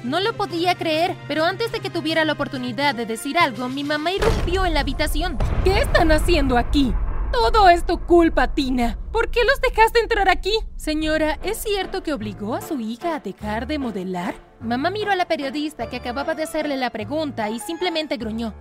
No 0.05 0.21
lo 0.21 0.37
podía 0.37 0.75
creer, 0.75 1.17
pero 1.27 1.45
antes 1.45 1.73
de 1.73 1.81
que 1.81 1.89
tuviera 1.89 2.27
la 2.27 2.35
oportunidad 2.35 2.95
de 2.95 3.07
decir 3.07 3.39
algo, 3.39 3.71
mi 3.71 3.85
mamá 3.85 4.13
irrumpió 4.13 4.67
en 4.67 4.75
la 4.75 4.81
habitación. 4.81 5.39
¿Qué 5.65 5.79
están 5.81 6.13
haciendo 6.13 6.59
aquí? 6.59 6.93
Todo 7.35 7.69
es 7.69 7.85
tu 7.85 7.99
culpa, 7.99 8.55
Tina. 8.55 8.97
¿Por 9.11 9.29
qué 9.29 9.41
los 9.45 9.61
dejaste 9.61 9.99
entrar 9.99 10.29
aquí? 10.29 10.53
Señora, 10.77 11.37
¿es 11.43 11.59
cierto 11.59 12.05
que 12.05 12.13
obligó 12.13 12.55
a 12.55 12.63
su 12.63 12.79
hija 12.79 13.17
a 13.17 13.19
dejar 13.19 13.67
de 13.67 13.81
modelar? 13.81 14.37
Mamá 14.61 14.91
miró 14.91 15.11
a 15.11 15.17
la 15.17 15.27
periodista 15.27 15.91
que 15.91 15.97
acababa 15.97 16.37
de 16.37 16.45
hacerle 16.45 16.77
la 16.77 16.91
pregunta 16.91 17.51
y 17.51 17.59
simplemente 17.59 18.19
gruñó. 18.19 18.55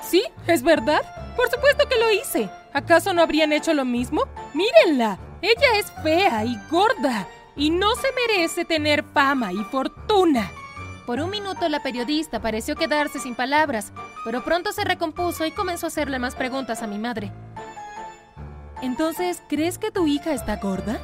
¿Sí? 0.00 0.22
¿Es 0.46 0.62
verdad? 0.62 1.02
Por 1.36 1.50
supuesto 1.50 1.88
que 1.88 1.98
lo 1.98 2.12
hice. 2.12 2.48
¿Acaso 2.72 3.12
no 3.12 3.20
habrían 3.20 3.52
hecho 3.52 3.74
lo 3.74 3.84
mismo? 3.84 4.22
Mírenla. 4.54 5.18
Ella 5.42 5.76
es 5.76 5.90
fea 6.04 6.44
y 6.44 6.56
gorda 6.70 7.26
y 7.56 7.70
no 7.70 7.96
se 7.96 8.08
merece 8.12 8.64
tener 8.64 9.02
fama 9.12 9.52
y 9.52 9.64
fortuna. 9.64 10.52
Por 11.04 11.18
un 11.18 11.30
minuto 11.30 11.68
la 11.68 11.82
periodista 11.82 12.40
pareció 12.40 12.76
quedarse 12.76 13.18
sin 13.18 13.34
palabras, 13.34 13.92
pero 14.24 14.44
pronto 14.44 14.70
se 14.70 14.84
recompuso 14.84 15.44
y 15.44 15.50
comenzó 15.50 15.86
a 15.86 15.88
hacerle 15.88 16.20
más 16.20 16.36
preguntas 16.36 16.82
a 16.82 16.86
mi 16.86 16.98
madre. 16.98 17.32
Entonces, 18.82 19.42
¿crees 19.48 19.78
que 19.78 19.90
tu 19.90 20.06
hija 20.06 20.32
está 20.32 20.56
gorda? 20.56 20.98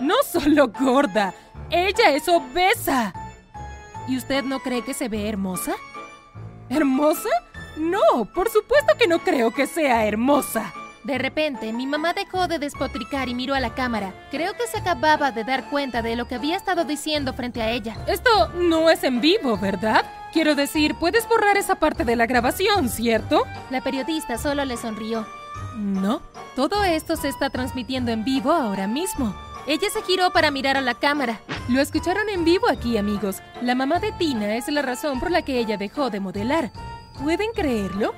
No 0.00 0.14
solo 0.24 0.68
gorda, 0.68 1.34
ella 1.70 2.10
es 2.10 2.28
obesa. 2.28 3.12
¿Y 4.06 4.16
usted 4.16 4.44
no 4.44 4.60
cree 4.60 4.82
que 4.82 4.94
se 4.94 5.08
ve 5.08 5.28
hermosa? 5.28 5.74
¿Hermosa? 6.68 7.28
No, 7.76 8.24
por 8.34 8.48
supuesto 8.48 8.94
que 8.98 9.06
no 9.06 9.18
creo 9.20 9.52
que 9.52 9.66
sea 9.66 10.06
hermosa. 10.06 10.72
De 11.04 11.16
repente, 11.16 11.72
mi 11.72 11.86
mamá 11.86 12.12
dejó 12.12 12.48
de 12.48 12.58
despotricar 12.58 13.28
y 13.28 13.34
miró 13.34 13.54
a 13.54 13.60
la 13.60 13.74
cámara. 13.74 14.12
Creo 14.30 14.54
que 14.54 14.66
se 14.66 14.78
acababa 14.78 15.30
de 15.30 15.44
dar 15.44 15.70
cuenta 15.70 16.02
de 16.02 16.16
lo 16.16 16.26
que 16.28 16.34
había 16.34 16.56
estado 16.56 16.84
diciendo 16.84 17.32
frente 17.32 17.62
a 17.62 17.70
ella. 17.70 17.96
Esto 18.06 18.48
no 18.54 18.90
es 18.90 19.04
en 19.04 19.20
vivo, 19.20 19.56
¿verdad? 19.56 20.04
Quiero 20.32 20.54
decir, 20.54 20.94
puedes 20.96 21.26
borrar 21.28 21.56
esa 21.56 21.76
parte 21.76 22.04
de 22.04 22.16
la 22.16 22.26
grabación, 22.26 22.88
¿cierto? 22.88 23.44
La 23.70 23.80
periodista 23.80 24.38
solo 24.38 24.64
le 24.64 24.76
sonrió. 24.76 25.26
No, 25.78 26.22
todo 26.56 26.82
esto 26.82 27.14
se 27.14 27.28
está 27.28 27.50
transmitiendo 27.50 28.10
en 28.10 28.24
vivo 28.24 28.50
ahora 28.50 28.88
mismo. 28.88 29.32
Ella 29.68 29.88
se 29.92 30.02
giró 30.02 30.32
para 30.32 30.50
mirar 30.50 30.76
a 30.76 30.80
la 30.80 30.94
cámara. 30.94 31.40
Lo 31.68 31.80
escucharon 31.80 32.28
en 32.28 32.44
vivo 32.44 32.68
aquí, 32.68 32.96
amigos. 32.96 33.36
La 33.62 33.76
mamá 33.76 34.00
de 34.00 34.10
Tina 34.10 34.56
es 34.56 34.66
la 34.68 34.82
razón 34.82 35.20
por 35.20 35.30
la 35.30 35.42
que 35.42 35.60
ella 35.60 35.76
dejó 35.76 36.10
de 36.10 36.18
modelar. 36.18 36.72
¿Pueden 37.22 37.52
creerlo? 37.54 38.12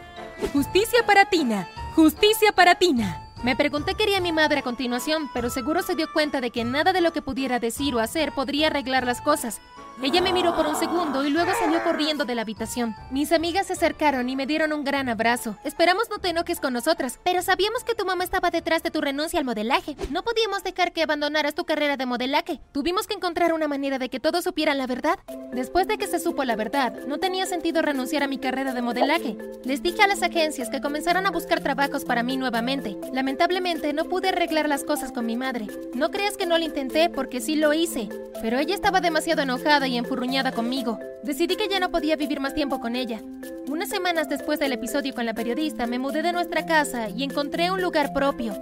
Justicia 0.54 1.04
para 1.04 1.26
Tina. 1.26 1.68
Justicia 1.94 2.52
para 2.52 2.76
Tina. 2.76 3.26
Me 3.42 3.56
pregunté 3.56 3.94
qué 3.94 4.04
haría 4.04 4.20
mi 4.22 4.32
madre 4.32 4.60
a 4.60 4.62
continuación, 4.62 5.28
pero 5.34 5.50
seguro 5.50 5.82
se 5.82 5.94
dio 5.94 6.06
cuenta 6.14 6.40
de 6.40 6.50
que 6.50 6.64
nada 6.64 6.94
de 6.94 7.02
lo 7.02 7.12
que 7.12 7.20
pudiera 7.20 7.58
decir 7.58 7.94
o 7.94 7.98
hacer 7.98 8.32
podría 8.32 8.68
arreglar 8.68 9.04
las 9.04 9.20
cosas. 9.20 9.60
Ella 10.02 10.22
me 10.22 10.32
miró 10.32 10.56
por 10.56 10.66
un 10.66 10.76
segundo 10.76 11.26
y 11.26 11.30
luego 11.30 11.52
salió 11.60 11.84
corriendo 11.84 12.24
de 12.24 12.34
la 12.34 12.40
habitación. 12.40 12.96
Mis 13.10 13.32
amigas 13.32 13.66
se 13.66 13.74
acercaron 13.74 14.30
y 14.30 14.36
me 14.36 14.46
dieron 14.46 14.72
un 14.72 14.82
gran 14.82 15.10
abrazo. 15.10 15.56
Esperamos 15.62 16.08
no 16.08 16.18
te 16.18 16.30
enojes 16.30 16.58
con 16.58 16.72
nosotras, 16.72 17.20
pero 17.22 17.42
sabíamos 17.42 17.84
que 17.84 17.94
tu 17.94 18.06
mamá 18.06 18.24
estaba 18.24 18.50
detrás 18.50 18.82
de 18.82 18.90
tu 18.90 19.02
renuncia 19.02 19.38
al 19.38 19.44
modelaje. 19.44 19.96
No 20.10 20.22
podíamos 20.22 20.64
dejar 20.64 20.92
que 20.92 21.02
abandonaras 21.02 21.54
tu 21.54 21.66
carrera 21.66 21.98
de 21.98 22.06
modelaje. 22.06 22.60
Tuvimos 22.72 23.06
que 23.06 23.12
encontrar 23.12 23.52
una 23.52 23.68
manera 23.68 23.98
de 23.98 24.08
que 24.08 24.20
todos 24.20 24.42
supieran 24.42 24.78
la 24.78 24.86
verdad. 24.86 25.18
Después 25.52 25.86
de 25.86 25.98
que 25.98 26.06
se 26.06 26.18
supo 26.18 26.44
la 26.44 26.56
verdad, 26.56 26.94
no 27.06 27.18
tenía 27.18 27.44
sentido 27.44 27.82
renunciar 27.82 28.22
a 28.22 28.28
mi 28.28 28.38
carrera 28.38 28.72
de 28.72 28.80
modelaje. 28.80 29.36
Les 29.64 29.82
dije 29.82 30.02
a 30.02 30.06
las 30.06 30.22
agencias 30.22 30.70
que 30.70 30.80
comenzaran 30.80 31.26
a 31.26 31.30
buscar 31.30 31.60
trabajos 31.60 32.06
para 32.06 32.22
mí 32.22 32.38
nuevamente. 32.38 32.96
Lamentablemente 33.12 33.92
no 33.92 34.06
pude 34.06 34.30
arreglar 34.30 34.66
las 34.66 34.82
cosas 34.82 35.12
con 35.12 35.26
mi 35.26 35.36
madre. 35.36 35.66
No 35.92 36.10
creas 36.10 36.38
que 36.38 36.46
no 36.46 36.56
lo 36.56 36.64
intenté 36.64 37.10
porque 37.10 37.42
sí 37.42 37.56
lo 37.56 37.74
hice, 37.74 38.08
pero 38.40 38.58
ella 38.58 38.74
estaba 38.74 39.02
demasiado 39.02 39.42
enojada 39.42 39.89
y 39.90 39.98
enfurruñada 39.98 40.52
conmigo. 40.52 40.98
Decidí 41.22 41.56
que 41.56 41.68
ya 41.68 41.80
no 41.80 41.90
podía 41.90 42.16
vivir 42.16 42.40
más 42.40 42.54
tiempo 42.54 42.80
con 42.80 42.96
ella. 42.96 43.20
Unas 43.68 43.88
semanas 43.88 44.28
después 44.28 44.58
del 44.58 44.72
episodio 44.72 45.14
con 45.14 45.26
la 45.26 45.34
periodista, 45.34 45.86
me 45.86 45.98
mudé 45.98 46.22
de 46.22 46.32
nuestra 46.32 46.64
casa 46.64 47.08
y 47.10 47.24
encontré 47.24 47.70
un 47.70 47.82
lugar 47.82 48.12
propio. 48.12 48.54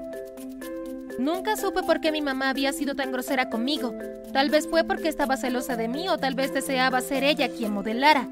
Nunca 1.18 1.56
supe 1.56 1.82
por 1.82 2.00
qué 2.00 2.12
mi 2.12 2.22
mamá 2.22 2.48
había 2.48 2.72
sido 2.72 2.94
tan 2.94 3.12
grosera 3.12 3.50
conmigo. 3.50 3.94
Tal 4.32 4.50
vez 4.50 4.68
fue 4.68 4.84
porque 4.84 5.08
estaba 5.08 5.36
celosa 5.36 5.76
de 5.76 5.88
mí 5.88 6.08
o 6.08 6.18
tal 6.18 6.34
vez 6.34 6.52
deseaba 6.52 7.00
ser 7.00 7.24
ella 7.24 7.48
quien 7.48 7.72
modelara. 7.72 8.28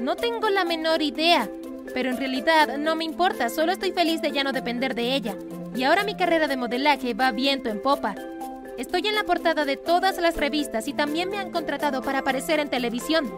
No 0.00 0.14
tengo 0.14 0.48
la 0.48 0.64
menor 0.64 1.02
idea, 1.02 1.48
pero 1.94 2.10
en 2.10 2.16
realidad 2.16 2.78
no 2.78 2.96
me 2.96 3.04
importa, 3.04 3.48
solo 3.48 3.72
estoy 3.72 3.92
feliz 3.92 4.20
de 4.22 4.30
ya 4.30 4.44
no 4.44 4.52
depender 4.52 4.94
de 4.94 5.14
ella. 5.14 5.36
Y 5.74 5.84
ahora 5.84 6.04
mi 6.04 6.16
carrera 6.16 6.48
de 6.48 6.56
modelaje 6.56 7.14
va 7.14 7.30
viento 7.30 7.68
en 7.68 7.80
popa. 7.80 8.14
Estoy 8.78 9.08
en 9.08 9.16
la 9.16 9.24
portada 9.24 9.64
de 9.64 9.76
todas 9.76 10.18
las 10.18 10.36
revistas 10.36 10.86
y 10.86 10.92
también 10.92 11.30
me 11.30 11.38
han 11.38 11.50
contratado 11.50 12.00
para 12.00 12.20
aparecer 12.20 12.60
en 12.60 12.70
televisión. 12.70 13.28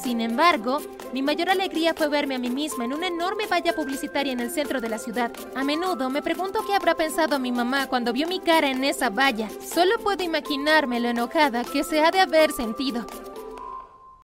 Sin 0.00 0.20
embargo, 0.20 0.78
mi 1.12 1.22
mayor 1.22 1.50
alegría 1.50 1.92
fue 1.92 2.08
verme 2.08 2.36
a 2.36 2.38
mí 2.38 2.50
misma 2.50 2.84
en 2.84 2.92
una 2.92 3.08
enorme 3.08 3.48
valla 3.48 3.74
publicitaria 3.74 4.32
en 4.32 4.38
el 4.38 4.52
centro 4.52 4.80
de 4.80 4.88
la 4.88 4.98
ciudad. 4.98 5.32
A 5.56 5.64
menudo 5.64 6.08
me 6.08 6.22
pregunto 6.22 6.64
qué 6.64 6.76
habrá 6.76 6.94
pensado 6.94 7.40
mi 7.40 7.50
mamá 7.50 7.88
cuando 7.88 8.12
vio 8.12 8.28
mi 8.28 8.38
cara 8.38 8.70
en 8.70 8.84
esa 8.84 9.10
valla. 9.10 9.48
Solo 9.60 9.98
puedo 9.98 10.22
imaginarme 10.22 11.00
lo 11.00 11.08
enojada 11.08 11.64
que 11.64 11.82
se 11.82 11.98
ha 12.04 12.12
de 12.12 12.20
haber 12.20 12.52
sentido. 12.52 13.04